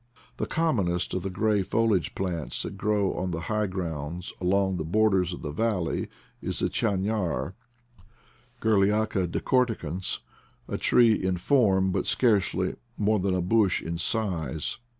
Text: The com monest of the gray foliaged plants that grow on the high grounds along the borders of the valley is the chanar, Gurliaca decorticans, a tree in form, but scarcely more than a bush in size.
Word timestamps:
The 0.37 0.47
com 0.47 0.77
monest 0.77 1.13
of 1.13 1.21
the 1.21 1.29
gray 1.29 1.61
foliaged 1.61 2.15
plants 2.15 2.63
that 2.63 2.75
grow 2.75 3.13
on 3.13 3.29
the 3.29 3.41
high 3.41 3.67
grounds 3.67 4.33
along 4.41 4.77
the 4.77 4.83
borders 4.83 5.31
of 5.31 5.43
the 5.43 5.51
valley 5.51 6.07
is 6.41 6.57
the 6.57 6.69
chanar, 6.71 7.53
Gurliaca 8.61 9.27
decorticans, 9.27 10.21
a 10.67 10.79
tree 10.79 11.13
in 11.13 11.37
form, 11.37 11.91
but 11.91 12.07
scarcely 12.07 12.73
more 12.97 13.19
than 13.19 13.35
a 13.35 13.41
bush 13.43 13.79
in 13.79 13.99
size. 13.99 14.77